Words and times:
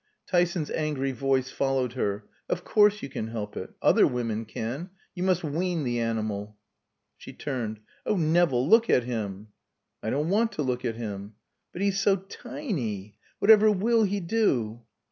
Tyson's 0.25 0.71
angry 0.71 1.11
voice 1.11 1.51
followed 1.51 1.93
her. 1.93 2.25
"Of 2.49 2.63
course 2.65 3.03
you 3.03 3.07
can 3.09 3.27
help 3.27 3.55
it. 3.55 3.69
Other 3.83 4.07
women 4.07 4.45
can. 4.45 4.89
You 5.13 5.21
must 5.21 5.43
wean 5.43 5.83
the 5.83 5.99
animal." 5.99 6.57
She 7.19 7.33
turned. 7.33 7.79
"Oh, 8.03 8.15
Nevill, 8.17 8.67
look 8.67 8.89
at 8.89 9.03
him" 9.03 9.49
"I 10.01 10.09
don't 10.09 10.29
want 10.31 10.53
to 10.53 10.63
look 10.63 10.83
at 10.83 10.95
him." 10.95 11.35
"But 11.71 11.83
he's 11.83 11.99
so 11.99 12.15
ti 12.15 12.37
i 12.45 12.71
ny. 12.71 13.13
Whatever 13.39 13.69
will 13.69 14.01
he 14.01 14.19
do?" 14.19 14.81